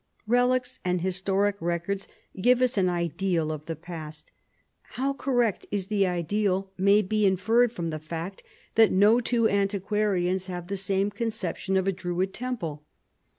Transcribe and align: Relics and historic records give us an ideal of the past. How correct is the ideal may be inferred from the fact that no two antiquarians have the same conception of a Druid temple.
Relics 0.25 0.79
and 0.83 0.99
historic 1.01 1.57
records 1.59 2.07
give 2.41 2.59
us 2.63 2.75
an 2.75 2.89
ideal 2.89 3.51
of 3.51 3.67
the 3.67 3.75
past. 3.75 4.31
How 4.97 5.13
correct 5.13 5.67
is 5.69 5.89
the 5.89 6.07
ideal 6.07 6.71
may 6.75 7.03
be 7.03 7.23
inferred 7.23 7.71
from 7.71 7.91
the 7.91 7.99
fact 7.99 8.41
that 8.73 8.91
no 8.91 9.19
two 9.19 9.47
antiquarians 9.47 10.47
have 10.47 10.69
the 10.69 10.75
same 10.77 11.11
conception 11.11 11.77
of 11.77 11.87
a 11.87 11.91
Druid 11.91 12.33
temple. 12.33 12.83